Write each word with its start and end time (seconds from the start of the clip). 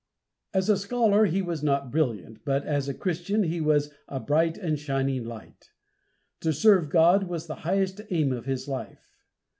As 0.51 0.67
a 0.67 0.77
scholar 0.79 1.25
he 1.25 1.43
was 1.43 1.61
not 1.61 1.91
brilliant, 1.91 2.43
but 2.43 2.65
as 2.65 2.89
a 2.89 2.93
Christian 2.95 3.43
he 3.43 3.61
was 3.61 3.91
"a 4.07 4.19
bright 4.19 4.57
and 4.57 4.79
shining 4.79 5.25
light." 5.25 5.69
To 6.39 6.51
serve 6.51 6.89
God 6.89 7.25
was 7.25 7.45
the 7.45 7.53
highest 7.61 8.01
aim 8.09 8.33
of 8.33 8.45
his 8.45 8.67
life. 8.67 9.07